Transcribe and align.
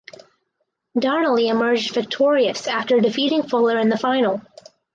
Donnelly 0.97 1.47
emerged 1.47 1.93
victorious 1.93 2.65
after 2.65 2.99
defeating 2.99 3.43
Fuller 3.43 3.77
in 3.77 3.89
the 3.89 3.99
final. 3.99 4.41